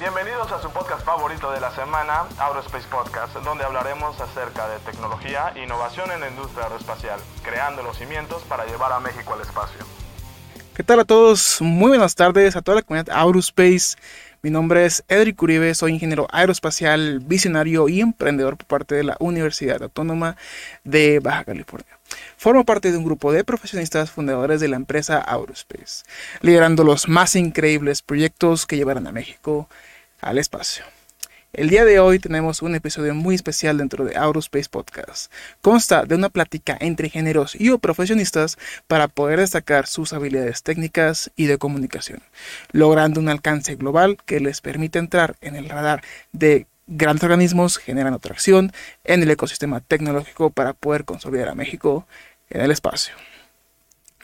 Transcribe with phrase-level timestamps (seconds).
[0.00, 5.52] Bienvenidos a su podcast favorito de la semana, Aerospace Podcast, donde hablaremos acerca de tecnología
[5.54, 9.84] e innovación en la industria aeroespacial, creando los cimientos para llevar a México al espacio.
[10.74, 11.60] ¿Qué tal a todos?
[11.60, 13.98] Muy buenas tardes a toda la comunidad Aerospace.
[14.40, 19.18] Mi nombre es Edric Uribe, soy ingeniero aeroespacial, visionario y emprendedor por parte de la
[19.20, 20.34] Universidad Autónoma
[20.82, 21.98] de Baja California.
[22.38, 26.04] Formo parte de un grupo de profesionistas fundadores de la empresa Aerospace,
[26.40, 29.68] liderando los más increíbles proyectos que llevarán a México
[30.20, 30.84] al espacio.
[31.52, 35.32] El día de hoy tenemos un episodio muy especial dentro de Aerospace Podcast.
[35.60, 38.56] Consta de una plática entre ingenieros y o profesionistas
[38.86, 42.22] para poder destacar sus habilidades técnicas y de comunicación,
[42.70, 48.18] logrando un alcance global que les permite entrar en el radar de grandes organismos generando
[48.18, 52.06] atracción en el ecosistema tecnológico para poder consolidar a México
[52.48, 53.14] en el espacio.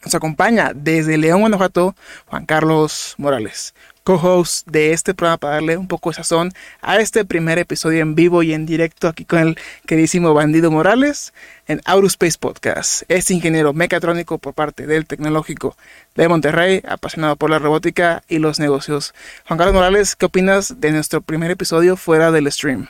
[0.04, 3.74] Nos acompaña desde León, Guanajuato, Juan Carlos Morales,
[4.06, 8.15] co-host de este programa para darle un poco de sazón a este primer episodio en
[8.15, 11.35] vivo y en directo aquí con el queridísimo Bandido Morales
[11.66, 13.02] en Aerospace Podcast.
[13.09, 15.76] Es ingeniero mecatrónico por parte del Tecnológico
[16.15, 19.13] de Monterrey, apasionado por la robótica y los negocios.
[19.48, 22.87] Juan Carlos Morales, ¿qué opinas de nuestro primer episodio fuera del stream?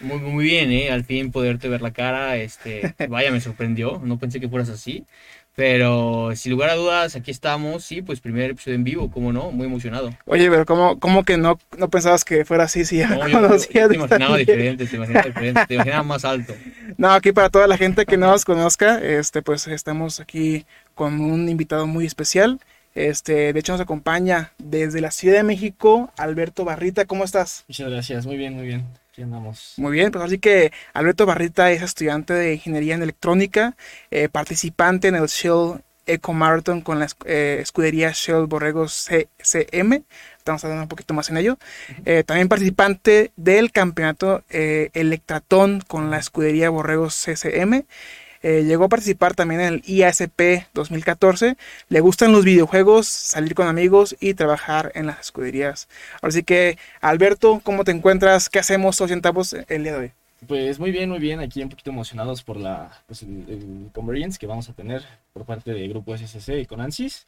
[0.00, 0.92] Muy, muy bien, ¿eh?
[0.92, 5.04] Al fin poderte ver la cara, este, vaya, me sorprendió, no pensé que fueras así.
[5.60, 9.50] Pero sin lugar a dudas, aquí estamos, sí, pues primer episodio en vivo, ¿cómo no?
[9.50, 10.08] Muy emocionado.
[10.24, 12.86] Oye, pero ¿cómo, cómo que no, no pensabas que fuera así?
[12.86, 16.54] Si ya no, yo, te imaginaba diferente, te imaginaba diferente, te imaginaba más alto.
[16.96, 21.20] No, aquí para toda la gente que no nos conozca, este, pues estamos aquí con
[21.20, 22.58] un invitado muy especial.
[22.94, 27.66] Este, de hecho nos acompaña desde la Ciudad de México, Alberto Barrita, ¿cómo estás?
[27.68, 28.86] Muchas gracias, muy bien, muy bien.
[29.76, 33.76] Muy bien, pues así que Alberto Barrita es estudiante de Ingeniería en Electrónica,
[34.10, 40.04] eh, participante en el Shell Eco Marathon con la eh, escudería Shell Borregos CCM.
[40.38, 41.58] Estamos hablando un poquito más en ello.
[42.04, 47.84] Eh, también participante del campeonato Electratón con la escudería Borregos CCM.
[48.42, 51.56] Eh, llegó a participar también en el IASP 2014.
[51.88, 55.88] Le gustan los videojuegos, salir con amigos y trabajar en las escuderías.
[56.22, 58.48] Así que, Alberto, ¿cómo te encuentras?
[58.48, 60.12] ¿Qué hacemos o sentamos el día de hoy?
[60.46, 61.40] Pues muy bien, muy bien.
[61.40, 65.02] Aquí un poquito emocionados por la, pues, el, Convergence que vamos a tener
[65.32, 67.26] por parte del grupo SSC y con ANSYS.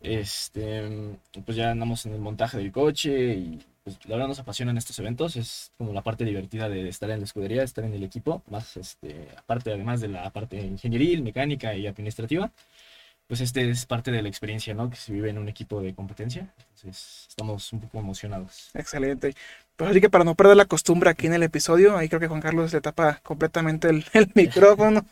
[0.00, 4.76] Este, pues ya andamos en el montaje del coche y pues la verdad nos apasionan
[4.76, 8.02] estos eventos, es como la parte divertida de estar en la escudería, estar en el
[8.02, 12.52] equipo, más este, aparte además de la parte ingenieril, mecánica y administrativa,
[13.26, 14.90] pues este es parte de la experiencia, ¿no?
[14.90, 18.70] Que se vive en un equipo de competencia, entonces estamos un poco emocionados.
[18.74, 19.34] Excelente.
[19.76, 22.26] Pues así que para no perder la costumbre aquí en el episodio, ahí creo que
[22.26, 24.04] Juan Carlos le tapa completamente el,
[24.34, 25.06] micrófono.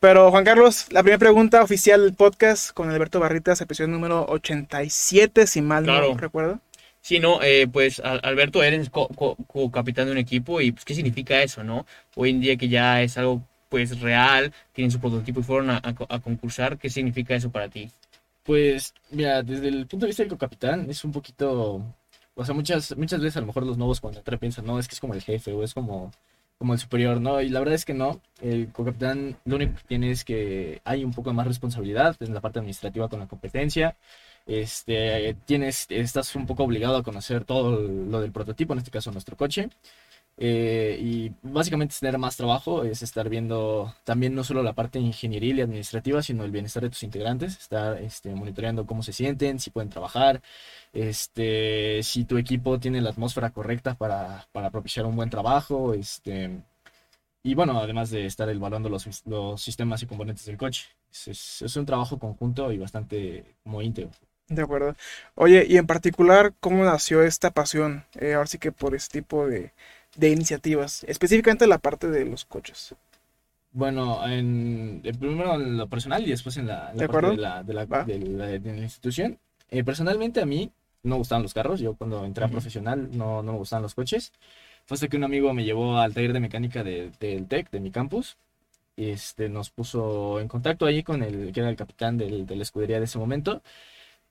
[0.00, 5.46] Pero Juan Carlos, la primera pregunta oficial del podcast con Alberto Barritas, episodio número 87,
[5.46, 6.60] si mal no recuerdo.
[7.02, 11.64] Sí, no, eh, pues Alberto, eres co-capitán de un equipo y pues qué significa eso,
[11.64, 11.84] ¿no?
[12.14, 16.20] Hoy en día que ya es algo pues real, tienen su prototipo y fueron a,
[16.22, 17.90] concursar, ¿qué significa eso para ti?
[18.44, 21.82] Pues mira, desde el punto de vista del co-capitán es un poquito,
[22.36, 24.86] o sea, muchas, muchas veces a lo mejor los nuevos cuando entran piensan, no, es
[24.86, 26.12] que es como el jefe o es como,
[26.56, 27.40] como el superior, ¿no?
[27.40, 31.02] Y la verdad es que no, el co-capitán lo único que tiene es que hay
[31.02, 33.96] un poco más responsabilidad en la parte administrativa con la competencia
[34.46, 39.12] este, tienes, estás un poco obligado a conocer todo lo del prototipo, en este caso
[39.12, 39.68] nuestro coche.
[40.38, 45.58] Eh, y básicamente tener más trabajo es estar viendo también no solo la parte ingenieril
[45.58, 49.70] y administrativa, sino el bienestar de tus integrantes, estar este, monitoreando cómo se sienten, si
[49.70, 50.42] pueden trabajar,
[50.92, 56.62] este, si tu equipo tiene la atmósfera correcta para, para propiciar un buen trabajo, este,
[57.44, 60.86] y bueno, además de estar evaluando los, los sistemas y componentes del coche.
[61.10, 64.10] Es, es, un trabajo conjunto y bastante como íntegro.
[64.54, 64.94] De acuerdo.
[65.34, 68.04] Oye, y en particular, ¿cómo nació esta pasión?
[68.20, 69.72] Eh, ahora sí que por este tipo de,
[70.16, 72.94] de iniciativas, específicamente la parte de los coches.
[73.72, 77.86] Bueno, en, primero en lo personal y después en la, parte de la, de la,
[77.86, 79.38] de la, institución.
[79.70, 80.70] Eh, personalmente a mí
[81.02, 81.80] no me gustaban los carros.
[81.80, 84.32] Yo cuando entré a profesional no, no me gustaban los coches.
[84.84, 87.90] Fue hasta que un amigo me llevó al taller de mecánica del TEC, de mi
[87.90, 88.36] campus.
[88.96, 92.62] Este, nos puso en contacto allí con el que era el capitán del, de la
[92.62, 93.62] escudería de ese momento.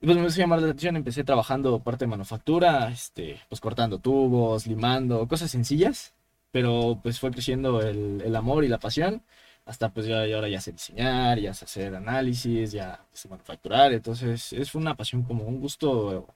[0.01, 3.62] Y pues me empezó a llamar la atención, empecé trabajando parte de manufactura, este, pues
[3.62, 6.15] cortando tubos, limando, cosas sencillas,
[6.51, 9.21] pero pues fue creciendo el, el amor y la pasión,
[9.65, 14.51] hasta pues ya ahora ya sé diseñar, ya sé hacer análisis, ya sé manufacturar, entonces
[14.53, 16.27] es una pasión como un gusto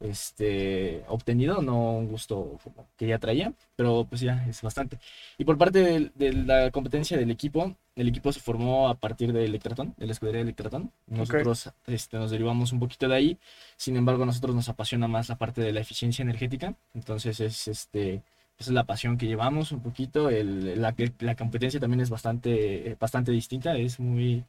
[0.00, 2.58] este, obtenido, no un gusto
[2.96, 4.98] que ya traía, pero pues ya es bastante.
[5.38, 9.32] Y por parte de, de la competencia del equipo, el equipo se formó a partir
[9.32, 10.90] de Electratón, de la escudería de Electratón.
[11.06, 13.38] Nosotros este, nos derivamos un poquito de ahí,
[13.76, 17.68] sin embargo a nosotros nos apasiona más la parte de la eficiencia energética, entonces es
[17.68, 18.22] este...
[18.58, 20.28] Esa es la pasión que llevamos un poquito.
[20.28, 24.44] El, la, la competencia también es bastante, bastante distinta, es muy,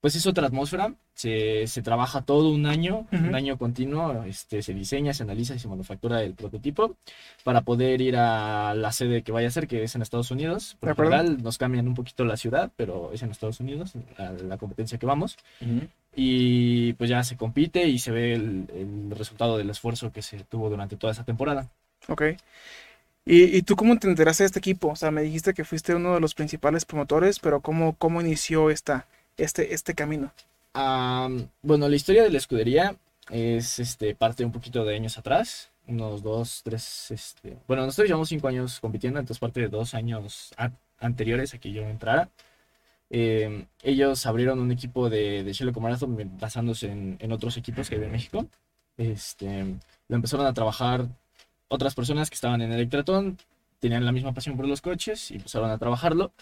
[0.00, 0.94] pues es otra atmósfera.
[1.14, 4.22] Se, se trabaja todo un año, un año continuo.
[4.22, 6.96] Este, se diseña, se analiza y se manufactura el prototipo
[7.42, 10.76] para poder ir a la sede que vaya a ser, que es en Estados Unidos.
[10.78, 14.58] Por general nos cambian un poquito la ciudad, pero es en Estados Unidos, a la
[14.58, 15.36] competencia que vamos.
[16.14, 20.38] Y pues ya se compite y se ve el, el, resultado del esfuerzo que se
[20.44, 21.68] tuvo durante toda esa temporada.
[22.06, 22.22] Ok.
[23.24, 24.88] ¿Y, ¿Y, tú cómo te enteraste de este equipo?
[24.88, 28.70] O sea, me dijiste que fuiste uno de los principales promotores, pero ¿cómo, cómo inició
[28.70, 29.06] esta,
[29.38, 30.32] este, este camino?
[31.62, 32.94] bueno, la historia de la escudería
[33.30, 38.28] es este, parte un poquito de años atrás, unos dos, tres, este, bueno, nosotros llevamos
[38.28, 40.54] cinco años compitiendo, entonces parte de dos años
[41.00, 42.28] anteriores a que yo entrara.
[43.10, 47.96] Em, ellos abrieron un equipo de, de Shell Marathon basándose en, en, otros equipos que
[47.96, 48.46] hay en México.
[48.98, 49.64] Este,
[50.08, 51.08] lo empezaron a trabajar
[51.68, 52.88] otras personas que estaban en el
[53.80, 56.32] tenían la misma pasión por los coches y empezaron a trabajarlo.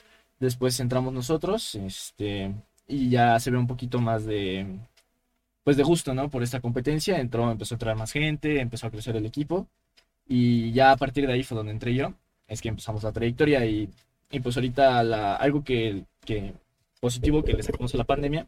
[0.41, 2.53] Después entramos nosotros, este,
[2.87, 4.67] y ya se ve un poquito más de,
[5.65, 6.31] pues de gusto, ¿no?
[6.31, 9.67] Por esta competencia, entró, empezó a traer más gente, empezó a crecer el equipo.
[10.29, 12.15] Y ya a partir de ahí fue donde entré yo,
[12.49, 13.89] es que empezamos la trayectoria y,
[14.31, 16.53] y pues ahorita la, algo que, que
[17.01, 18.47] positivo que le sacamos a la pandemia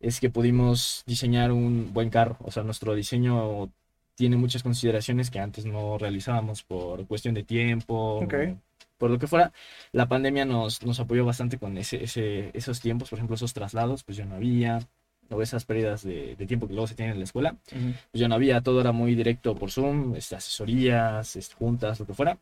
[0.00, 3.70] es que pudimos diseñar un buen carro, o sea, nuestro diseño
[4.14, 8.56] tiene muchas consideraciones que antes no realizábamos por cuestión de tiempo, okay
[9.00, 9.50] por lo que fuera,
[9.92, 14.04] la pandemia nos, nos apoyó bastante con ese, ese, esos tiempos, por ejemplo, esos traslados,
[14.04, 14.86] pues ya no había,
[15.30, 18.28] o esas pérdidas de, de tiempo que luego se tienen en la escuela, pues ya
[18.28, 22.36] no había, todo era muy directo por Zoom, este, asesorías, este, juntas, lo que fuera.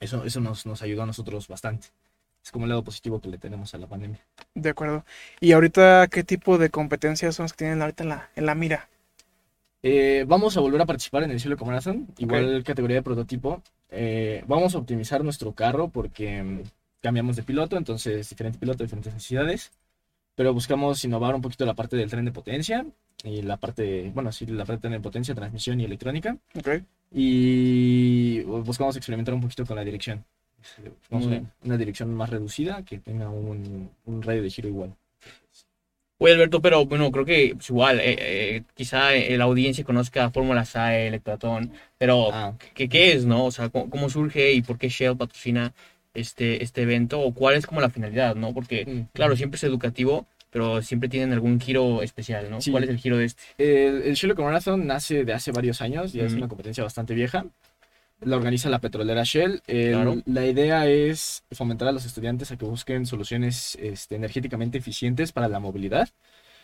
[0.00, 1.88] Eso, eso nos, nos ayudó a nosotros bastante.
[2.42, 4.20] Es como el lado positivo que le tenemos a la pandemia.
[4.54, 5.04] De acuerdo.
[5.40, 8.54] ¿Y ahorita qué tipo de competencias son las que tienen ahorita en la, en la
[8.54, 8.88] mira?
[9.86, 13.62] Eh, vamos a volver a participar en el Cielo Marathon, igual categoría de prototipo.
[13.90, 16.62] Eh, vamos a optimizar nuestro carro porque mm,
[17.02, 19.72] cambiamos de piloto, entonces diferente piloto, diferentes necesidades.
[20.36, 22.86] Pero buscamos innovar un poquito la parte del tren de potencia
[23.24, 26.38] y la parte, bueno, sí, la parte de potencia, transmisión y electrónica.
[27.12, 30.24] Y buscamos experimentar un poquito con la dirección.
[31.62, 34.96] una dirección más reducida que tenga un, un radio de giro igual.
[36.18, 40.30] Oye, Alberto, pero bueno, creo que pues, igual, eh, eh, quizá eh, la audiencia conozca
[40.30, 42.54] Fórmula SAE, Electratón, pero ah.
[42.74, 43.46] ¿qué, ¿qué, es, no?
[43.46, 45.74] O sea, ¿cómo, surge y por qué Shell patrocina
[46.14, 47.20] este, este evento?
[47.20, 48.54] ¿O cuál es como la finalidad, no?
[48.54, 52.58] Porque, mm, claro, siempre es educativo, pero siempre tienen algún giro especial, ¿no?
[52.70, 53.42] ¿Cuál es el giro de este?
[53.58, 57.44] El, el Shell Marathon nace de hace varios años, y es una competencia bastante vieja
[58.24, 59.62] la organiza la petrolera Shell.
[60.26, 65.48] La idea es fomentar a los estudiantes a que busquen soluciones este, energéticamente eficientes para
[65.48, 66.08] la movilidad.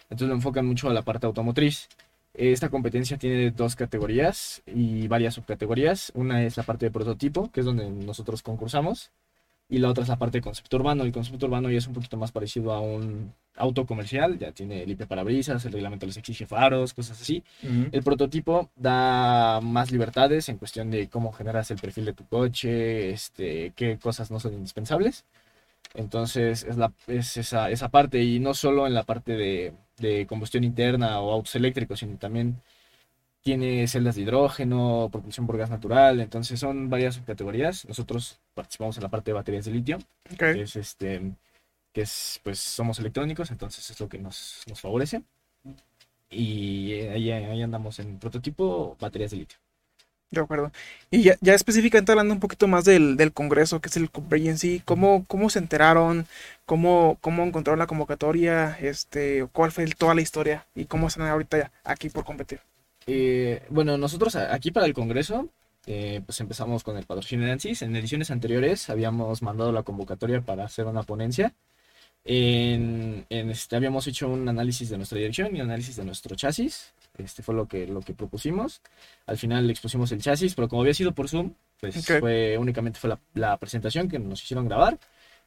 [0.05, 1.89] Entonces lo enfocan mucho a la parte automotriz.
[2.35, 6.13] Esta competencia tiene dos categorías y varias subcategorías.
[6.15, 9.11] Una es la parte de prototipo, que es donde nosotros concursamos
[9.71, 11.05] y la otra es la parte de concepto urbano.
[11.05, 14.85] El concepto urbano ya es un poquito más parecido a un auto comercial, ya tiene
[14.85, 17.45] limpia parabrisas, el reglamento les exige faros, cosas así.
[17.63, 23.11] El prototipo da más libertades en cuestión de cómo generas el perfil de tu coche,
[23.11, 25.25] este, qué cosas no son indispensables.
[25.95, 30.27] Entonces es, la, es esa, esa parte y no solo en la parte de, de
[30.27, 32.61] combustión interna o autos eléctricos, sino también
[33.43, 37.87] tiene celdas de hidrógeno, propulsión por gas natural, entonces son varias subcategorías.
[37.87, 39.99] Nosotros participamos en la parte de baterías de litio,
[40.39, 41.33] que es este
[41.93, 45.23] que es pues somos electrónicos, entonces es lo que nos, nos favorece.
[46.31, 49.59] Y ahí, ahí, andamos en prototipo baterías de litio.
[50.31, 50.71] De acuerdo.
[51.11, 54.81] Y ya, ya específicamente hablando un poquito más del, del Congreso, que es el Convergency,
[54.85, 56.27] ¿cómo, ¿cómo se enteraron?
[56.67, 58.79] ¿Cómo, ¿Cómo encontraron la convocatoria?
[58.81, 60.69] Este, ¿Cuál fue toda la historia?
[60.77, 62.61] ¿Y cómo están ahorita aquí por competir?
[63.07, 65.49] Eh, bueno, nosotros aquí para el Congreso,
[65.87, 67.83] eh, pues empezamos con el patrocinio de ANSYS.
[67.83, 71.55] En ediciones anteriores habíamos mandado la convocatoria para hacer una ponencia.
[72.25, 76.93] En, este, habíamos hecho un análisis de nuestra dirección y un análisis de nuestro chasis.
[77.17, 78.83] Este fue lo que, lo que propusimos.
[79.27, 83.01] Al final le expusimos el chasis, pero como había sido por Zoom, pues fue únicamente
[83.01, 84.99] fue la, la, presentación que nos hicieron grabar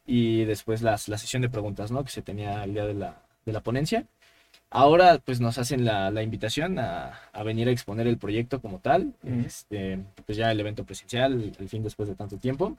[0.05, 2.03] y después las, la sesión de preguntas, ¿no?
[2.03, 4.05] Que se tenía el día de la, de la ponencia.
[4.75, 8.79] Ahora pues nos hacen la, la invitación a, a, venir a exponer el proyecto como
[8.79, 9.13] tal,
[9.45, 12.75] este, pues ya el evento presencial, el fin después de tanto tiempo.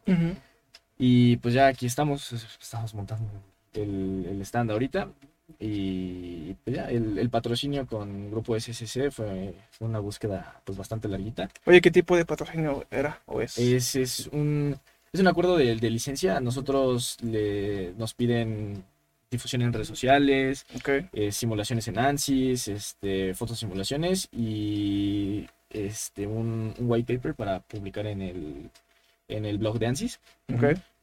[0.99, 3.31] Y pues ya aquí estamos, estamos montando
[3.75, 5.09] el, el stand ahorita.
[5.61, 11.07] Y pues ya, el, el patrocinio con Grupo SSC fue, fue una búsqueda pues bastante
[11.07, 11.49] larguita.
[11.65, 13.57] Oye, ¿qué tipo de patrocinio era o es?
[13.57, 14.77] Es, es un,
[15.13, 16.41] es un acuerdo de, de licencia.
[16.41, 18.83] Nosotros le, nos piden
[19.35, 20.67] difusión en redes sociales,
[21.13, 28.07] eh, simulaciones en ANSYS, este, fotos simulaciones y este, un, un white paper para publicar
[28.07, 28.71] en el,
[29.29, 30.21] en el blog de ANSYS.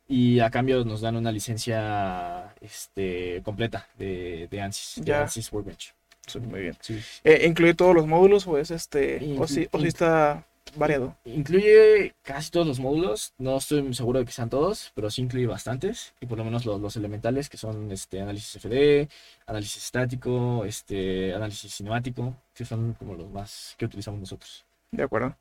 [0.07, 5.21] Y a cambio nos dan una licencia este, completa de, de ANSYS, de Ya.
[5.21, 5.93] ANSYS Workbench.
[6.27, 6.77] Sí, muy bien.
[6.81, 6.99] Sí.
[7.23, 11.15] Eh, ¿Incluye todos los módulos o es este, o si, o si está variado?
[11.25, 15.47] Incluye casi todos los módulos, no estoy seguro de que sean todos, pero sí incluye
[15.47, 19.09] bastantes, y por lo menos los, los elementales que son este, análisis FD,
[19.45, 24.65] análisis estático, este, análisis cinemático, que son como los más que utilizamos nosotros.
[24.91, 25.35] De acuerdo.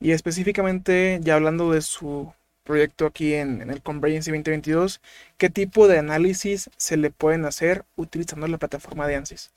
[0.00, 2.32] Y específicamente, ya hablando de su
[2.64, 5.00] proyecto aquí en, en el Convergence 2022,
[5.36, 9.50] ¿qué tipo de análisis se le pueden hacer utilizando la plataforma de ANSYS?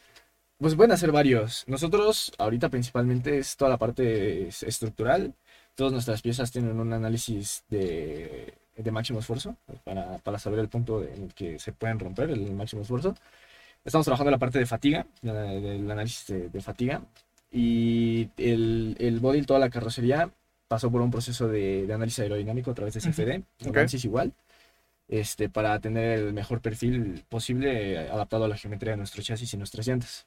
[0.57, 1.63] Pues pueden hacer varios.
[1.67, 5.33] Nosotros ahorita principalmente es toda la parte es- estructural.
[5.75, 11.03] Todas nuestras piezas tienen un análisis de, de máximo esfuerzo para, para saber el punto
[11.03, 13.15] en el que se pueden romper el máximo esfuerzo.
[13.83, 17.01] Estamos trabajando la parte de fatiga, del análisis de, de fatiga.
[17.51, 20.29] Y el, el body, toda la carrocería,
[20.67, 23.43] pasó por un proceso de, de análisis aerodinámico a través de CFD.
[23.67, 23.75] Ok.
[23.75, 24.33] El ANSYS igual.
[25.07, 29.53] Este, para tener el mejor perfil posible eh, adaptado a la geometría de nuestro chasis
[29.53, 30.25] y nuestras llantas.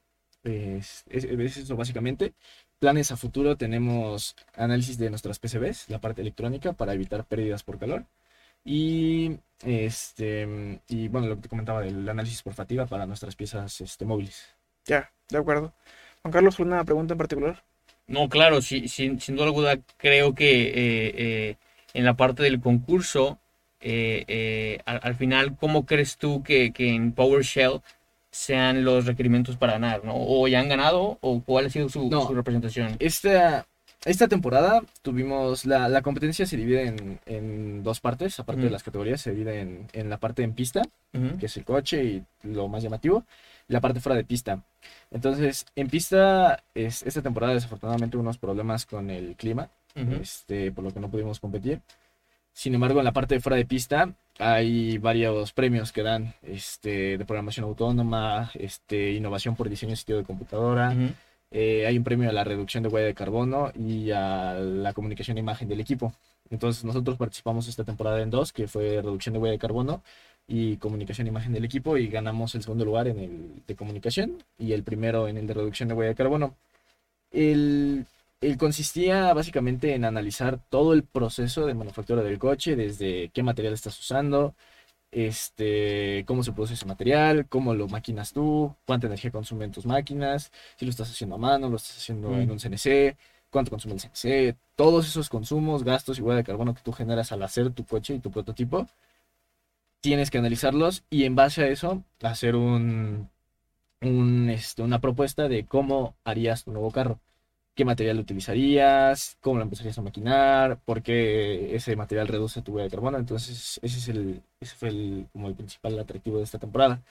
[0.48, 2.34] Es, es- es eso básicamente.
[2.78, 7.78] Planes a futuro tenemos análisis de nuestras PCBs, la parte electrónica, para evitar pérdidas por
[7.78, 8.06] calor.
[8.64, 13.80] Y, este, y bueno, lo que te comentaba del análisis por fatiga para nuestras piezas
[13.80, 14.54] este, móviles.
[14.86, 15.72] Ya, de acuerdo.
[16.22, 17.64] Juan Carlos, ¿una pregunta en particular?
[18.06, 21.12] No, claro, sí, sin, sin duda alguna creo que eh,
[21.50, 21.56] eh,
[21.92, 23.38] en la parte del concurso,
[23.80, 27.82] eh, eh, al, al final, ¿cómo crees tú que, que en PowerShell
[28.38, 30.12] sean los requerimientos para ganar, ¿no?
[30.14, 32.26] ¿O ya han ganado o cuál ha sido su, No.
[32.26, 32.96] su representación?
[33.00, 33.66] Esta,
[34.04, 38.84] esta temporada tuvimos, la, la competencia se divide en, en dos partes, aparte de las
[38.84, 40.82] categorías, se divide en, en la parte en pista,
[41.40, 43.24] que es el coche y lo más llamativo,
[43.68, 44.62] y la parte fuera de pista.
[45.10, 49.68] Entonces, en pista, es, esta temporada desafortunadamente hubo unos problemas con el clima,
[50.20, 51.80] este, por lo que no pudimos competir.
[52.52, 57.18] Sin embargo, en la parte de fuera de pista hay varios premios que dan este,
[57.18, 60.94] de programación autónoma, este, innovación por diseño sitio de computadora.
[61.50, 65.38] Eh, hay un premio a la reducción de huella de carbono y a la comunicación
[65.38, 66.12] e imagen del equipo.
[66.50, 70.02] Entonces nosotros participamos esta temporada en dos, que fue reducción de huella de carbono
[70.46, 74.42] y comunicación e imagen del equipo y ganamos el segundo lugar en el de comunicación
[74.58, 76.54] y el primero en el de reducción de huella de carbono.
[77.30, 78.06] El
[78.58, 83.98] consistía básicamente en analizar todo el proceso de manufactura del coche, desde qué material estás
[83.98, 84.54] usando,
[85.12, 90.52] este, cómo se produce ese material, cómo lo maquinas tú, cuánta energía consumen tus máquinas,
[90.76, 92.52] si lo estás haciendo a mano, lo estás haciendo en Mm.
[92.52, 93.16] un CNC,
[93.50, 97.32] cuánto consume el CNC, todos esos consumos, gastos y huella de carbono que tú generas
[97.32, 98.86] al hacer tu coche y tu prototipo,
[100.00, 103.30] tienes que analizarlos y en base a eso hacer un,
[104.02, 107.20] un, este, una propuesta de cómo harías tu nuevo carro.
[107.78, 109.36] ¿Qué material utilizarías?
[109.40, 110.80] ¿Cómo lo empezarías a maquinar?
[110.80, 113.18] ¿Por qué ese material reduce tu huella de carbono?
[113.18, 117.02] Entonces, ese es el, ese fue el, como el principal atractivo de esta temporada.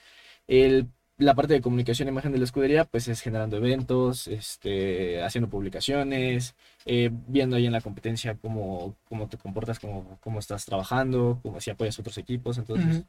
[0.46, 5.22] El, la parte de comunicación e imagen de la escudería, pues es generando eventos, este,
[5.22, 10.66] haciendo publicaciones, eh, viendo ahí en la competencia cómo, cómo te comportas, cómo, cómo estás
[10.66, 12.58] trabajando, cómo si apoyas a otros equipos.
[12.58, 13.06] Entonces, Ujú.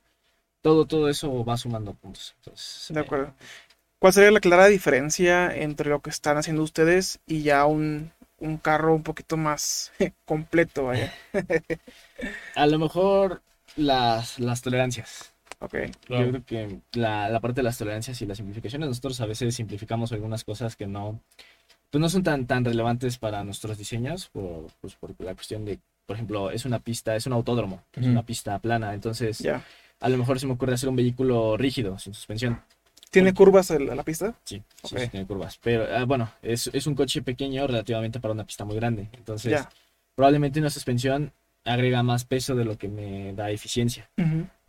[0.62, 2.36] todo, todo eso va sumando puntos.
[2.38, 3.34] Entonces, De eh, acuerdo.
[4.00, 8.58] ¿Cuál sería la clara diferencia entre lo que están haciendo ustedes y ya un, un
[8.58, 9.92] carro un poquito más
[10.26, 11.14] completo, vaya?
[12.56, 13.42] a lo mejor
[13.76, 15.34] las, las tolerancias.
[15.60, 15.76] Ok,
[16.06, 16.26] Claro.
[16.26, 19.54] Yo creo que la, la parte de las tolerancias y las simplificaciones, nosotros a veces
[19.56, 21.20] simplificamos algunas cosas que no,
[21.90, 25.80] pues no son tan, tan relevantes para nuestros diseños, por, pues por la cuestión de,
[26.06, 29.46] por ejemplo, es una pista, es un autódromo, es una pista plana, entonces
[30.00, 32.62] a lo mejor se me ocurre hacer un vehículo rígido, sin suspensión.
[33.10, 34.36] ¿Tiene curvas el- la pista?
[34.44, 35.60] Sí, sí, sí tiene curvas.
[35.64, 39.10] Pero ah, bueno, es, es un coche pequeño relativamente para una pista muy grande.
[39.14, 39.52] Entonces,
[40.16, 41.32] probablemente una suspensión
[41.66, 44.10] agrega más peso de lo que me da eficiencia.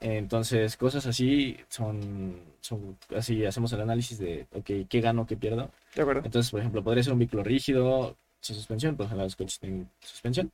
[0.01, 5.71] Entonces, cosas así son, son así, hacemos el análisis de, ok, ¿qué gano, qué pierdo?
[5.95, 6.23] De acuerdo.
[6.25, 9.91] Entonces, por ejemplo, podría ser un vehículo rígido, sin suspensión, por ejemplo, los coches tienen
[10.01, 10.51] suspensión.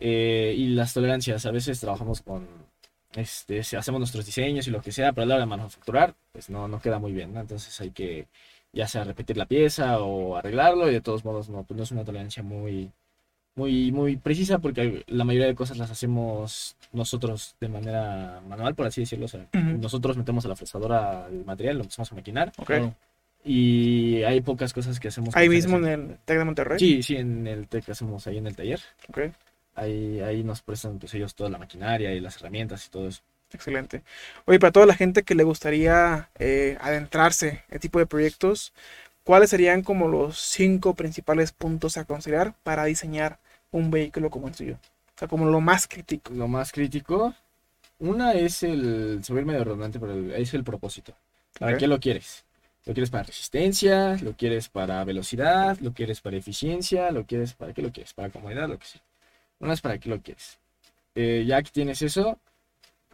[0.00, 2.48] Eh, y las tolerancias, a veces trabajamos con,
[3.14, 6.14] este, si hacemos nuestros diseños y lo que sea, pero a la hora de manufacturar,
[6.32, 7.40] pues no, no queda muy bien, ¿no?
[7.40, 8.26] Entonces hay que
[8.72, 11.90] ya sea repetir la pieza o arreglarlo y de todos modos no, pues no es
[11.90, 12.90] una tolerancia muy,
[13.54, 18.86] muy, muy precisa porque la mayoría de cosas las hacemos nosotros de manera manual, por
[18.86, 19.26] así decirlo.
[19.26, 19.78] O sea, Ujú.
[19.78, 22.66] nosotros metemos a la fresadora el material, lo empezamos a maquinar Ok.
[22.66, 22.94] Claro.
[23.44, 25.36] y hay pocas cosas que hacemos.
[25.36, 26.78] Ahí mismo en el TEC de Monterrey.
[26.78, 28.80] Sí, sí, en el TEC que hacemos ahí en el taller.
[29.08, 29.18] Ok,
[29.74, 33.22] Ahí, ahí nos prestan pues ellos toda la maquinaria y las herramientas y todo eso.
[33.52, 34.02] excelente.
[34.46, 38.72] Oye, para toda la gente que le gustaría eh, adentrarse en este tipo de proyectos,
[39.24, 43.38] ¿cuáles serían como los cinco principales puntos a considerar para diseñar
[43.70, 44.78] un vehículo como el suyo?
[45.16, 46.32] O sea, como lo más crítico.
[46.32, 47.34] Lo más crítico,
[47.98, 51.14] una es el, ir medio redundante, pero el- es el propósito.
[51.58, 52.44] ¿Para qué lo quieres?
[52.86, 54.18] ¿Lo quieres para resistencia?
[54.22, 55.78] ¿Lo quieres para velocidad?
[55.80, 57.10] ¿Lo quieres para eficiencia?
[57.12, 58.14] ¿Lo quieres para qué lo quieres?
[58.14, 58.68] ¿Para comodidad?
[58.68, 59.02] Lo que sea.
[59.62, 60.58] Una es para qué lo quieres.
[61.14, 62.38] Eh, ya que tienes eso,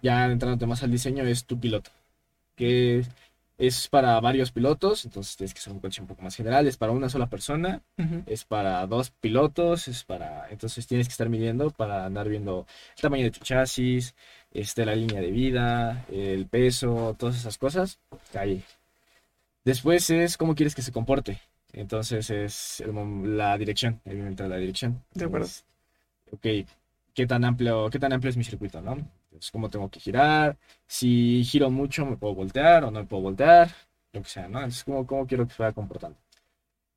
[0.03, 1.91] ya entrándote más al diseño, es tu piloto.
[2.57, 3.05] Que
[3.59, 6.67] es para varios pilotos, entonces tienes que ser un coche un poco más general.
[6.67, 7.83] Es para una sola persona,
[8.27, 10.49] es para dos pilotos, es para...
[10.51, 14.15] Entonces tienes que estar midiendo para andar viendo el tamaño de tu chasis,
[14.51, 17.99] este, la línea de vida, el peso, todas esas cosas.
[18.35, 18.65] Ahí.
[19.65, 21.41] Después es cómo quieres que se comporte.
[21.75, 25.03] Entonces es el la dirección, entra la dirección.
[25.13, 25.47] De acuerdo.
[25.47, 25.65] Entonces,
[26.33, 26.47] ok,
[27.15, 28.93] ¿qué tan amplio, qué tan amplio es mi circuito, no?
[28.93, 30.57] Entonces, cómo tengo que girar,
[30.87, 33.71] si giro mucho me puedo voltear o no me puedo voltear,
[34.13, 34.59] lo que sea, ¿no?
[34.59, 36.19] Entonces, cómo, cómo quiero que se vaya comportando.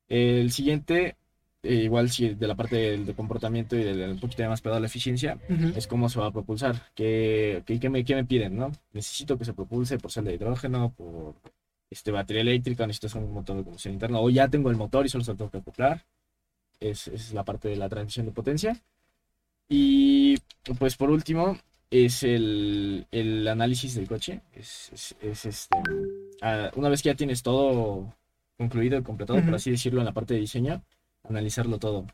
[0.08, 1.16] El siguiente,
[1.62, 4.78] eh, igual si de la parte del, de comportamiento y del un poquito más pegado
[4.78, 5.72] a la eficiencia, Ujú.
[5.76, 8.72] es cómo se va a propulsar, qué, qué, qué me, qué me piden, ¿no?
[8.92, 11.34] Necesito que se propulse por celda de hidrógeno, por
[11.90, 15.08] este, batería eléctrica, necesito un motor de combustión interna, o ya tengo el motor y
[15.08, 16.04] solo se lo tengo que acoplar.
[16.80, 18.76] Es, es la parte de la transmisión de potencia.
[19.74, 20.36] Y
[20.78, 21.56] pues por último,
[21.90, 24.42] es el, el análisis del coche.
[24.54, 25.78] Es, es- es, este,
[26.42, 28.14] ah, una vez que ya tienes todo
[28.58, 30.82] concluido y completado, por así decirlo, en la parte de diseño,
[31.26, 32.06] analizarlo todo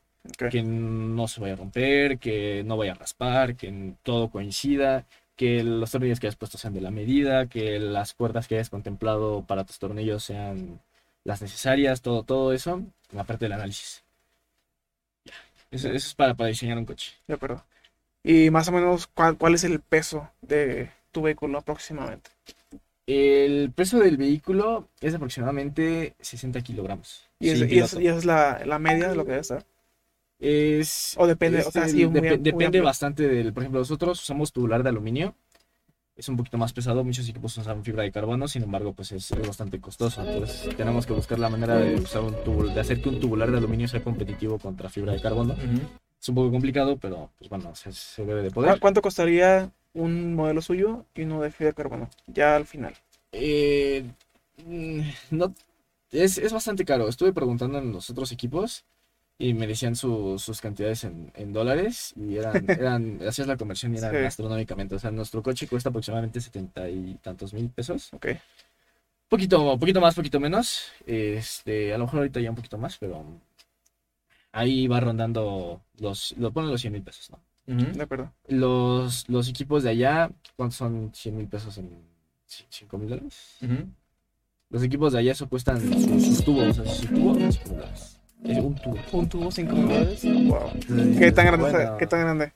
[0.51, 5.05] que no se vaya a romper, que no vaya a raspar, que todo coincida,
[5.37, 8.71] que los tornillos que hayas puesto sean de la medida, que las cuerdas que hayas
[8.71, 10.81] contemplado para tus tornillos sean
[11.25, 14.05] las necesarias, todo, todo eso, en la parte del análisis.
[15.71, 17.13] Eso, eso es para, para diseñar un coche.
[17.27, 17.65] De acuerdo.
[18.25, 22.31] Y más o menos, ¿cuál, cuál es el peso de tu vehículo aproximadamente?
[23.07, 27.27] El peso del vehículo es aproximadamente 60 kilogramos.
[27.41, 29.65] Y, es, y es- y es la, la media de lo que debe estar.
[30.41, 33.81] Es, O depende, o sea, sí, muy, dep- am- muy depende bastante del, por ejemplo,
[33.81, 35.35] nosotros usamos tubular de aluminio,
[36.19, 39.31] es un poquito más pesado, muchos equipos usan fibra de carbono, sin embargo, pues es,
[39.31, 43.01] es bastante costoso, entonces tenemos que buscar la manera de usar un tubul- de hacer
[43.01, 45.55] que un tubular de aluminio sea competitivo contra fibra de carbono.
[46.21, 48.81] Es un poco complicado, pero pues bueno, se, se debe de ¿Cu- poder.
[48.81, 52.11] ¿Cuánto costaría un modelo suyo y uno de fibra de carbono?
[52.27, 52.95] Ya al final.
[53.31, 54.05] Eh,
[54.67, 55.01] mm,
[55.31, 55.55] no,
[56.11, 57.07] es, es bastante caro.
[57.09, 58.85] Estuve preguntando en los otros equipos
[59.39, 63.95] y me decían su- sus cantidades en, en dólares y eran, eran, hacías la conversión
[63.95, 64.25] y eran Sí.
[64.25, 64.95] astronómicamente.
[64.97, 68.13] O sea, nuestro coche cuesta aproximadamente setenta y tantos mil pesos.
[68.13, 68.27] Ok.
[69.29, 70.91] Poquito, poquito más, poquito menos.
[71.07, 73.25] Este, a lo mejor ahorita ya un poquito más, pero
[74.53, 77.39] ahí va rondando los, lo ponen los 100 mil pesos, ¿no?
[77.67, 78.33] De acuerdo.
[78.49, 81.91] Los, los equipos de allá, ¿cuántos son 100 mil pesos en
[82.47, 83.59] 5 mil dólares?
[84.71, 87.77] Los equipos de allá eso cuestan sus, sus tubos, o sea, su tubo, cinco mil
[87.81, 88.18] dólares.
[88.45, 88.97] Es un tubo.
[89.13, 90.21] Un tubo, 5 mil dólares.
[90.25, 91.19] Wow.
[91.19, 91.97] ¿Qué tan grande bueno?
[91.99, 92.53] ¿Qué tan grande?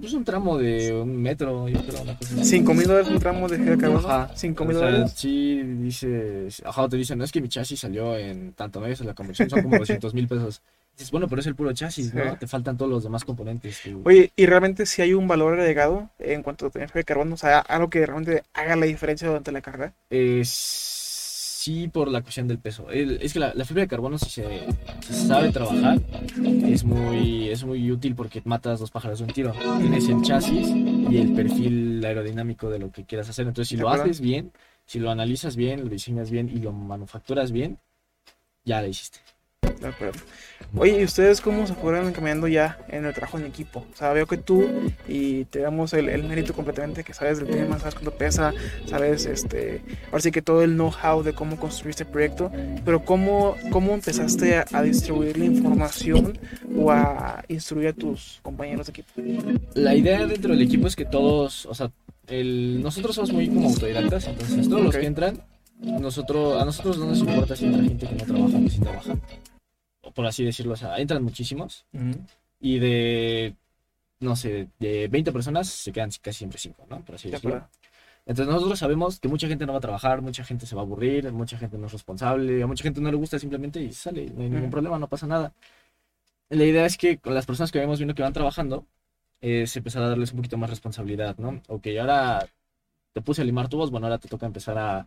[0.00, 2.42] Pues un tramo de un metro, yo creo, una cosa.
[2.44, 4.08] 5 mil dólares un tramo de carbono.
[4.08, 4.30] Ajá.
[4.34, 5.12] 5 O mil dólares.
[5.14, 8.86] Sí, dices, ajá, te dicen, no es que mi chasis salió en tanto, ¿no?
[8.86, 10.60] Esa es la conversión, son como 200 mil pesos.
[10.96, 12.16] Dices, bueno, pero es el puro chasis, Sí.
[12.16, 12.36] ¿no?
[12.36, 13.80] Te faltan todos los demás componentes.
[13.84, 17.34] tú- Oye, ¿y realmente si hay un valor agregado en cuanto a tener de carbono?
[17.34, 19.92] O sea, algo que realmente haga la diferencia durante la carga.
[20.10, 20.42] Eh,
[21.66, 22.88] sí, por la cuestión del peso.
[22.90, 24.44] El- es que la, la fibra de carbono, si se,
[25.00, 25.98] si se sabe trabajar,
[26.64, 29.52] es muy, es muy útil porque matas dos pájaros de un tiro.
[29.80, 30.68] Tienes el chasis
[31.10, 33.48] y el perfil aerodinámico de lo que quieras hacer.
[33.48, 34.52] Entonces, si lo haces bien,
[34.84, 37.78] si lo analizas bien, lo diseñas bien y lo manufacturas bien,
[38.64, 39.18] ya la hiciste.
[40.76, 43.86] Oye, ¿y ustedes cómo se fueron encaminando ya en el trabajo en equipo?
[43.92, 44.66] O sea, veo que tú,
[45.06, 48.52] y te damos el, el mérito completamente, que sabes del tema, sabes cuánto pesa,
[48.86, 52.50] sabes, este, ahora sí que todo el know-how de cómo construir este proyecto,
[52.84, 56.38] pero ¿cómo, cómo empezaste a, a distribuir la información
[56.76, 59.08] o a instruir a tus compañeros de equipo?
[59.74, 61.90] La idea dentro del equipo es que todos, o sea,
[62.28, 65.00] el, nosotros somos muy como autodidactas, entonces todos los Ok.
[65.00, 65.40] que entran,
[65.80, 68.80] nosotros, a nosotros no nos importa si entra gente que no trabaja o que sí
[68.80, 69.16] trabaja.
[70.16, 71.84] Por así decirlo, o sea, entran muchísimos
[72.58, 73.54] y de,
[74.20, 77.04] no sé, de 20 personas se quedan casi siempre 5, ¿no?
[77.04, 77.56] Por así De decirlo.
[77.56, 77.70] acuerdo.
[78.24, 80.84] Entonces nosotros sabemos que mucha gente no va a trabajar, mucha gente se va a
[80.84, 84.30] aburrir, mucha gente no es responsable, a mucha gente no le gusta simplemente y sale,
[84.34, 85.52] no hay ningún problema, no pasa nada.
[86.48, 88.86] la idea es que con las personas que vemos viendo que van trabajando,
[89.40, 91.60] es empezar a darles un poquito más responsabilidad, ¿no?
[91.68, 92.48] Ok, ahora
[93.12, 95.06] te puse a limar tu voz, bueno, ahora te toca empezar a,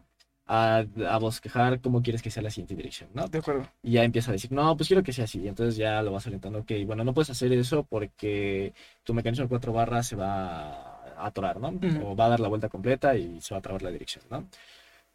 [0.51, 3.27] a, a bosquejar cómo quieres que sea la siguiente dirección, ¿no?
[3.27, 3.67] De acuerdo.
[3.83, 5.41] Y ya empieza a decir, no, pues quiero que sea así.
[5.41, 9.43] Y entonces ya lo vas orientando, ok, bueno, no puedes hacer eso porque tu mecanismo
[9.45, 11.67] de cuatro barras se va a atorar, ¿no?
[12.03, 14.47] O va a dar la vuelta completa y se va a trabar la dirección, ¿no?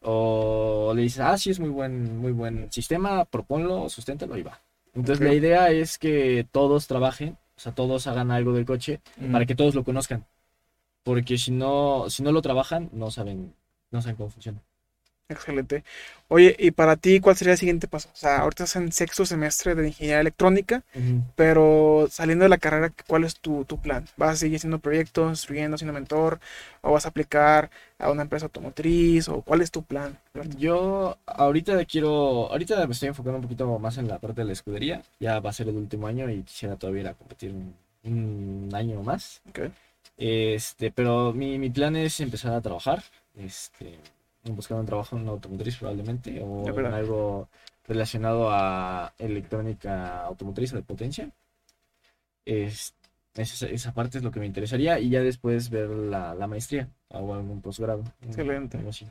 [0.03, 4.61] O le dices, ah, sí, es muy buen, muy buen sistema, proponlo, susténtalo y va.
[4.95, 5.27] Entonces Ok.
[5.27, 9.33] la idea es que todos trabajen, o sea, todos hagan algo del coche Mm.
[9.33, 10.25] para que todos lo conozcan.
[11.03, 13.55] Porque si no, si no lo trabajan, no saben,
[13.91, 14.61] no saben cómo funciona.
[15.29, 15.85] Excelente.
[16.29, 18.11] Oye, y para ti, ¿cuál sería el siguiente paso?
[18.13, 20.83] O sea, ahorita estás en sexto semestre de ingeniería electrónica,
[21.35, 24.07] pero saliendo de la carrera, ¿cuál es tu, tu plan?
[24.19, 26.41] ¿Vas a seguir haciendo proyectos, instruyendo, siendo mentor?
[26.83, 29.29] ¿O vas a aplicar a una empresa automotriz?
[29.31, 30.19] ¿O cuál es tu plan?
[30.59, 34.53] Yo ahorita quiero, ahorita me estoy enfocando un poquito más en la parte de la
[34.53, 35.03] escudería.
[35.21, 38.75] Ya va a ser el último año y quisiera todavía ir a competir un, un
[38.75, 39.41] año más.
[40.19, 43.03] Este, pero mi, mi plan es empezar a trabajar,
[43.37, 43.99] este,
[44.45, 47.49] buscar un trabajo en una automotriz probablemente o en algo
[47.85, 51.31] relacionado a electrónica automotriz o de potencia.
[52.45, 52.95] Es,
[53.35, 56.89] esa, esa parte es lo que me interesaría y ya después ver la, la maestría
[57.09, 58.05] o algún posgrado.
[58.23, 58.77] Excelente.
[58.79, 59.07] algo así.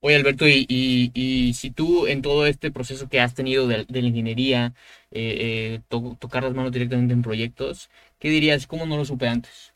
[0.00, 3.84] Oye, Alberto, y, y, y si tú en todo este proceso que has tenido de,
[3.84, 4.74] de la ingeniería,
[5.10, 8.66] eh, eh, to- tocar las manos directamente en proyectos, ¿qué dirías?
[8.68, 9.72] ¿Cómo no lo supe antes?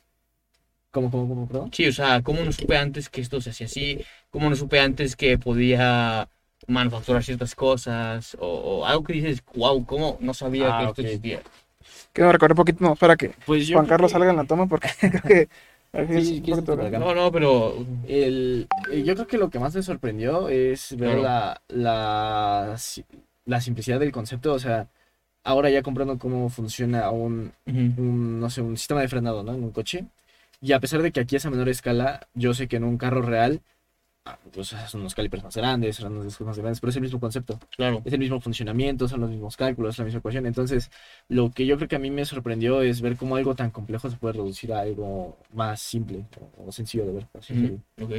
[0.93, 1.71] ¿Cómo, cómo, cómo, perdón?
[1.73, 3.99] Sí, o sea, ¿cómo no supe antes que esto se hacía así?
[4.31, 6.29] ¿Cómo no supe antes que podía
[6.67, 8.37] manufacturar ciertas cosas?
[8.39, 8.47] O,
[8.81, 11.07] o algo que dices, wow, ¿cómo no sabía Ah, que esto ok.
[11.09, 11.41] existía?
[12.13, 14.45] Quiero recordar un poquito, no, para que Pues yo Juan Carlos que- salga en la
[14.45, 15.49] toma porque creo que...
[16.23, 16.43] Sí.
[16.99, 17.75] No, no, pero
[18.09, 21.23] El, eh, yo creo que lo que más me sorprendió es ver Claro.
[21.23, 22.77] la, la,
[23.47, 24.53] la simplicidad del concepto.
[24.55, 24.89] O sea,
[25.45, 29.55] ahora ya comprendo cómo funciona un, ujú, un, no sé, un sistema de frenado, ¿no?
[29.55, 30.07] En un coche.
[30.63, 32.97] Y a pesar de que aquí es a menor escala, yo sé que en un
[32.97, 33.63] carro real,
[34.25, 37.03] ah, pues son unos calipers más grandes, son unos discos más grandes, pero es el
[37.03, 37.59] mismo concepto.
[37.77, 40.47] claro, Es el mismo funcionamiento, son los mismos cálculos, es la misma ecuación.
[40.47, 40.91] Entonces,
[41.29, 44.09] lo que yo creo que a mí me sorprendió es ver cómo algo tan complejo
[44.11, 46.27] se puede reducir a algo más simple
[46.59, 47.29] o, o sencillo de ver.
[47.35, 47.81] decirlo.
[48.01, 48.13] ok.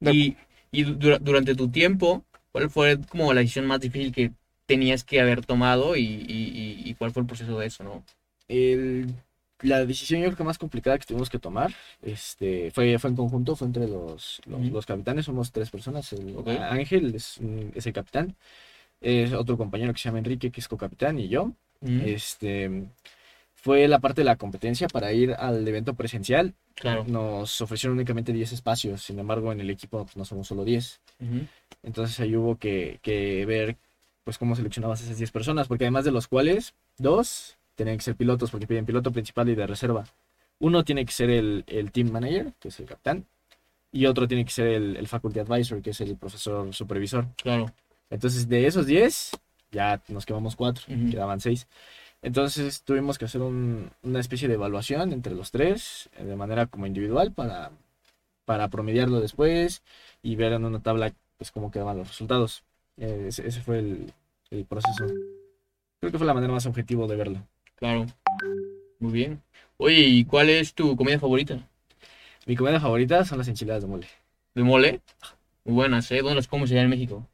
[0.00, 0.36] Y,
[0.70, 4.32] y dura- durante tu tiempo, ¿cuál fue como la decisión más difícil que
[4.66, 8.04] tenías que haber tomado y, y- y- y cuál fue el proceso de eso, no?
[8.48, 9.14] El-
[9.62, 13.16] la decisión yo creo que más complicada que tuvimos que tomar este, fue, fue en
[13.16, 14.70] conjunto, fue entre los, los, Ujú.
[14.70, 16.12] los capitanes, somos tres personas.
[16.12, 16.48] El, Ok.
[16.48, 17.38] Ángel es,
[17.74, 18.36] es el capitán,
[19.00, 21.52] es otro compañero que se llama Enrique, que es co-capitán, y yo.
[21.80, 22.86] Ujú, Este,
[23.54, 26.54] fue la parte de la competencia para ir al evento presencial.
[26.74, 27.04] Claro.
[27.08, 31.00] Nos ofrecieron únicamente 10 espacios, sin embargo en el equipo pues, no somos solo 10.
[31.20, 31.46] ujú,
[31.82, 33.76] Entonces ahí hubo que, que ver
[34.24, 38.16] pues cómo seleccionabas esas 10 personas, porque además de los cuales, dos tienen que ser
[38.16, 40.04] pilotos, porque piden piloto principal y de reserva.
[40.58, 43.24] Uno tiene que ser el, el team manager, que es el capitán,
[43.92, 47.26] y otro tiene que ser el, el faculty advisor, que es el profesor supervisor.
[47.36, 47.72] Claro.
[48.10, 49.30] Entonces de esos 10,
[49.70, 51.10] ya nos quedamos 4, Ujú.
[51.10, 51.66] quedaban 6.
[52.22, 56.66] Entonces tuvimos que hacer un- una especie de evaluación entre los tres, eh, de manera
[56.66, 57.70] como individual, para,
[58.46, 59.82] para promediarlo después
[60.22, 62.62] y ver en una tabla pues cómo quedaban los resultados.
[62.96, 64.12] Eh, ese, ese fue el,
[64.50, 65.06] el proceso.
[66.00, 67.42] Creo que fue la manera más objetiva de verlo.
[67.76, 68.06] Claro.
[68.98, 69.42] Muy bien.
[69.76, 71.58] Oye, ¿y cuál es tu comida favorita?
[72.46, 74.06] Mi comida favorita son las enchiladas de mole.
[74.54, 75.00] ¿De mole?
[75.64, 76.18] Muy buenas, ¿eh?
[76.18, 77.26] ¿Dónde las comes allá en México?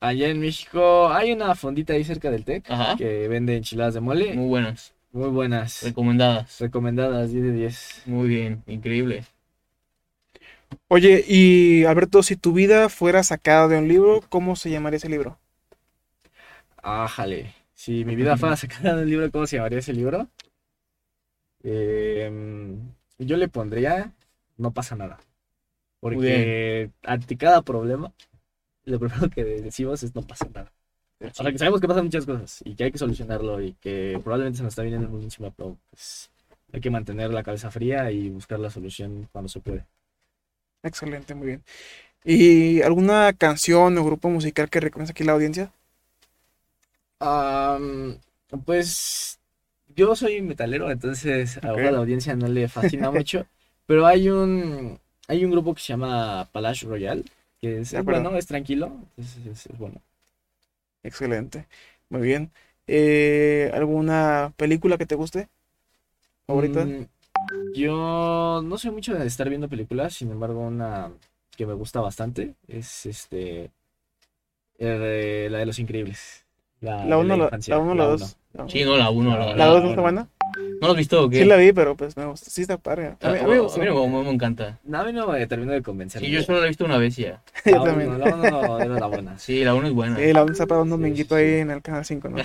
[0.00, 2.96] Allá en México hay una fondita ahí cerca del TEC Ajá.
[2.96, 4.34] que vende enchiladas de mole.
[4.34, 4.94] Muy buenas.
[5.12, 5.82] Muy buenas.
[5.82, 6.60] Recomendadas.
[6.60, 8.02] Recomendadas, 10 de 10.
[8.06, 8.62] Muy bien.
[8.66, 9.24] Increíble.
[10.88, 15.08] Oye, y Alberto, si tu vida fuera sacada de un libro, ¿cómo se llamaría ese
[15.08, 15.38] libro?
[16.82, 17.52] Ájale.
[17.80, 20.28] Si mi vida fuera sacada de un libro, ¿cómo se llamaría ese libro?
[21.62, 22.78] Em,
[23.18, 24.12] yo le pondría
[24.58, 25.18] No pasa nada.
[25.98, 28.12] Porque ante cada problema,
[28.84, 30.70] lo primero que decimos es no pasa nada.
[31.20, 34.20] O sea, que sabemos que pasan muchas cosas y que hay que solucionarlo y que
[34.22, 36.30] probablemente se nos está viniendo muy encima, pero pues
[36.74, 39.86] hay que mantener la cabeza fría y buscar la solución cuando se puede.
[40.82, 41.64] Excelente, muy bien.
[42.26, 45.72] ¿Y alguna canción o grupo musical que recomiendas aquí a la audiencia?
[47.20, 48.18] Am,
[48.64, 49.38] pues
[49.94, 51.96] yo soy metalero, entonces a lo mejor a Ok.
[51.96, 53.46] la audiencia no le fascina mucho,
[53.86, 57.24] pero hay un hay un grupo que se llama Palace Royal,
[57.60, 60.00] que es, bueno, es tranquilo, es, es- es bueno.
[61.02, 61.66] Excelente,
[62.08, 62.52] muy bien.
[62.86, 65.48] Eh, ¿alguna película que te guste?
[66.46, 66.92] ¿Favorita?
[66.92, 67.04] Mm,
[67.74, 71.12] yo no soy mucho de estar viendo películas, sin embargo, una
[71.56, 73.72] que me gusta bastante es este
[74.78, 76.44] eh, la de Los Increíbles.
[76.80, 78.16] La, La de 1 la infancia, 1 la uno.
[78.16, 78.36] 2.
[78.68, 79.38] Sí, no, la 1.
[79.38, 80.28] La ¿La 2 no está buena?
[80.80, 81.40] ¿No lo has visto o qué?
[81.40, 82.50] Sí la vi, pero pues me gusta.
[82.50, 83.14] Sí está padre.
[83.20, 83.78] A mí, a mí me a gustó.
[83.80, 84.78] mí me, me- me encanta.
[84.84, 86.20] No, a mí no me terminó de convencer.
[86.22, 87.42] Sí, yo solo la he visto una vez ya.
[87.66, 88.08] Yo La también.
[88.10, 89.38] uno, la uno era la buena.
[89.38, 90.16] Sí, la 1 es buena.
[90.16, 91.58] Sí, la 1 está para un dominguito sí, ahí sí.
[91.58, 92.38] en el canal 5, ¿no?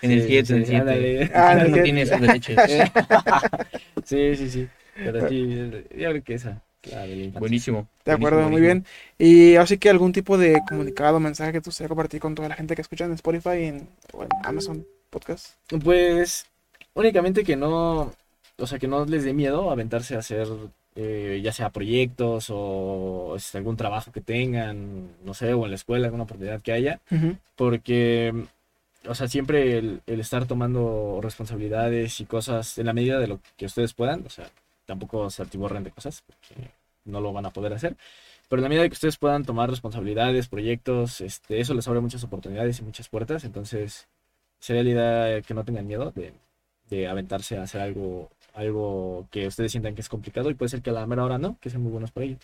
[0.00, 0.76] en el Sí, 7, sí, en el 7.
[0.80, 1.30] ándale.
[1.34, 2.54] Ah, no tiene esos derechos.
[4.04, 4.68] Sí, sí, sí.
[4.94, 7.40] Pero sí, yo creo que esa, la de la infancia.
[7.40, 7.88] Buenísimo.
[8.04, 8.86] De acuerdo, buenísimo, muy buenísimo.
[9.18, 9.52] bien.
[9.52, 12.56] Y así que algún tipo de comunicado, mensaje que tú gustaría compartir con toda la
[12.56, 15.54] gente que escucha en Spotify y en, o en Amazon Podcast.
[15.82, 16.46] Pues
[16.94, 18.12] únicamente que no,
[18.58, 20.48] o sea, que no les dé miedo aventarse a hacer
[20.94, 25.76] eh, ya sea proyectos o este, algún trabajo que tengan, no sé, o en la
[25.76, 27.00] escuela, alguna oportunidad que haya,
[27.56, 28.34] porque,
[29.06, 33.40] o sea, siempre el, el estar tomando responsabilidades y cosas en la medida de lo
[33.56, 34.50] que ustedes puedan, o sea,
[34.86, 36.70] tampoco se atiborren de cosas, porque
[37.04, 37.96] no lo van a poder hacer.
[38.48, 42.00] Pero en la medida de que ustedes puedan tomar responsabilidades, proyectos, este, eso les abre
[42.00, 43.44] muchas oportunidades y muchas puertas.
[43.44, 44.08] Entonces,
[44.58, 46.32] sería la idea que no tengan miedo de,
[46.90, 50.82] de aventarse a hacer algo, algo que ustedes sientan que es complicado y puede ser
[50.82, 52.36] que a la mera hora no, que sean muy buenos para ello.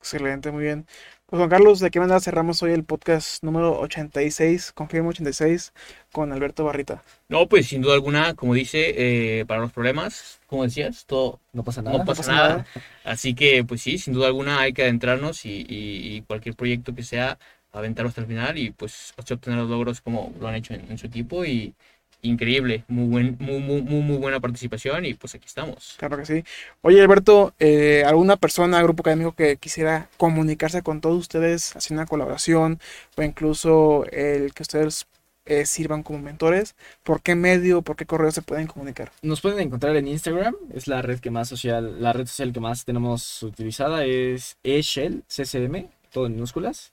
[0.00, 0.86] Excelente, muy bien.
[1.26, 5.72] Pues Juan Carlos, ¿de qué manera cerramos hoy el podcast número 86, confirmo 86,
[6.12, 7.02] con Alberto Barrita?
[7.28, 11.62] No, pues sin duda alguna, como dice, eh, para los problemas, como decías, todo No
[11.62, 11.98] pasa nada.
[11.98, 12.48] no pasa pasa nada.
[12.56, 12.66] nada.
[13.04, 16.92] Así que, pues sí, sin duda alguna hay que adentrarnos y, y- y cualquier proyecto
[16.94, 17.38] que sea,
[17.72, 20.90] aventarlo hasta el final y pues así obtener los logros como lo han hecho en,
[20.90, 21.74] en su equipo y
[22.22, 25.94] increíble, muy, buen, muy, muy, muy, muy buena participación y pues aquí estamos.
[25.98, 26.44] Claro que sí.
[26.82, 32.06] Oye, Alberto, eh, ¿alguna persona, grupo académico que quisiera comunicarse con todos ustedes, hacer una
[32.06, 32.80] colaboración
[33.16, 35.06] o incluso el que ustedes
[35.46, 36.76] eh, sirvan como mentores?
[37.02, 39.10] ¿Por qué medio, por qué correo se pueden comunicar?
[39.22, 42.60] Nos pueden encontrar en Instagram, es la red que más social, la red social que
[42.60, 46.92] más tenemos utilizada es eShell CCM, todo en minúsculas.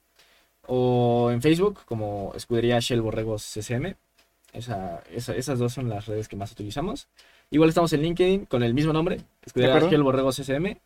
[0.67, 3.95] O en Facebook como Escudería Shell Borregos CCM.
[4.57, 7.07] Esa, esa- esas dos son las redes que más utilizamos.
[7.51, 9.91] Igual estamos en LinkedIn con el mismo nombre, Escudería acuerdo.
[9.91, 10.77] Shell Borregos CCM.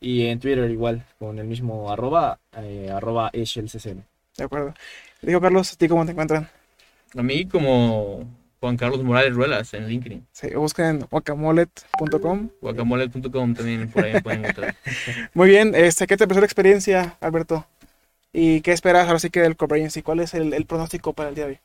[0.00, 4.02] Y en Twitter igual, con el mismo arroba, eh, arroba CCM.
[4.36, 4.74] De acuerdo.
[5.22, 6.48] Digo, Carlos, ¿a ti cómo te encuentran?
[7.16, 8.24] A mí como
[8.60, 12.48] Juan Carlos Morales Ruelas en LinkedIn, Sí, busquen guacamolet.com.
[12.60, 14.74] guacamole.com también por ahí me pueden encontrar.
[15.34, 17.66] Muy bien, este, ¿qué te pareció la experiencia, Alberto?
[18.32, 19.56] ¿Y qué esperas ahora sí que del?
[19.96, 21.58] ¿Y cuál es el, el pronóstico para el día de hoy?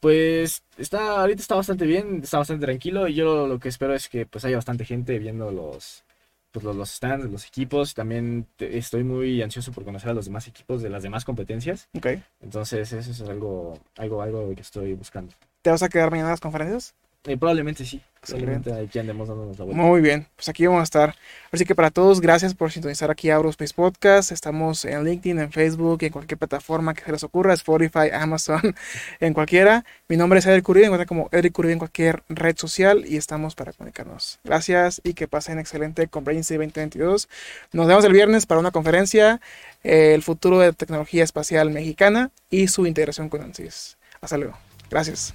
[0.00, 3.94] Pues está, ahorita está bastante bien, está bastante tranquilo y yo lo, lo que espero
[3.94, 6.04] es que pues haya bastante gente viendo los,
[6.52, 7.92] pues, los, los stands, los equipos.
[7.94, 11.88] También te- estoy muy ansioso por conocer a los demás equipos de las demás competencias.
[11.96, 12.06] Ok.
[12.40, 15.34] Entonces eso es algo, algo, algo que estoy buscando.
[15.62, 16.94] ¿Te vas a quedar mañana en las conferencias?
[17.26, 18.46] Eh, probablemente sí, Excelente.
[18.46, 19.82] probablemente aquí andemos dándonos la vuelta.
[19.82, 21.14] Muy bien, pues aquí vamos a estar.
[21.52, 24.32] Así que para todos, gracias por sintonizar aquí a Aurospace Podcast.
[24.32, 28.74] Estamos en LinkedIn, en Facebook, en cualquier plataforma que se les ocurra, Spotify, Amazon,
[29.20, 29.84] en cualquiera.
[30.08, 33.18] Mi nombre es Edric Uribe, me encuentran como Edric Uribe en cualquier red social y
[33.18, 34.38] estamos para comunicarnos.
[34.42, 37.28] Gracias y que pasen excelente Comprehensive 2022.
[37.72, 39.42] Nos vemos el viernes para una conferencia,
[39.84, 43.98] eh, el futuro de tecnología espacial mexicana y su integración con ANSYS.
[44.22, 44.56] Hasta luego.
[44.88, 45.34] Gracias.